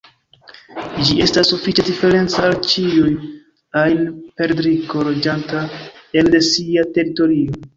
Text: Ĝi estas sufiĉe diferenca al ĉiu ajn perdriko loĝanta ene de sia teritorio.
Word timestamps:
Ĝi 1.09 1.17
estas 1.25 1.51
sufiĉe 1.53 1.85
diferenca 1.89 2.41
al 2.47 2.57
ĉiu 2.71 3.11
ajn 3.83 4.01
perdriko 4.41 5.05
loĝanta 5.11 5.63
ene 5.79 6.37
de 6.39 6.43
sia 6.49 6.89
teritorio. 6.99 7.63